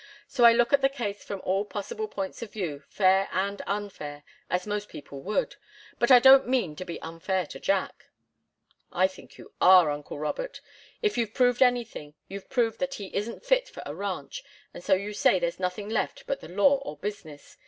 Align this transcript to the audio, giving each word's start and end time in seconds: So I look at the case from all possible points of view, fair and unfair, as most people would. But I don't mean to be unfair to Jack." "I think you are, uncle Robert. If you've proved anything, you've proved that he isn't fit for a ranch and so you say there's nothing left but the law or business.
So 0.27 0.45
I 0.45 0.51
look 0.51 0.73
at 0.73 0.81
the 0.81 0.89
case 0.89 1.23
from 1.23 1.41
all 1.41 1.63
possible 1.63 2.07
points 2.07 2.41
of 2.41 2.51
view, 2.51 2.83
fair 2.89 3.29
and 3.31 3.61
unfair, 3.67 4.23
as 4.49 4.65
most 4.65 4.89
people 4.89 5.21
would. 5.21 5.57
But 5.99 6.09
I 6.09 6.17
don't 6.17 6.47
mean 6.47 6.75
to 6.77 6.83
be 6.85 6.99
unfair 7.03 7.45
to 7.45 7.59
Jack." 7.59 8.07
"I 8.91 9.05
think 9.07 9.37
you 9.37 9.53
are, 9.61 9.91
uncle 9.91 10.17
Robert. 10.17 10.59
If 11.03 11.19
you've 11.19 11.35
proved 11.35 11.61
anything, 11.61 12.15
you've 12.27 12.49
proved 12.49 12.79
that 12.79 12.95
he 12.95 13.15
isn't 13.15 13.45
fit 13.45 13.69
for 13.69 13.83
a 13.85 13.93
ranch 13.93 14.43
and 14.73 14.83
so 14.83 14.95
you 14.95 15.13
say 15.13 15.37
there's 15.37 15.59
nothing 15.59 15.87
left 15.87 16.25
but 16.25 16.39
the 16.39 16.49
law 16.49 16.77
or 16.77 16.97
business. 16.97 17.57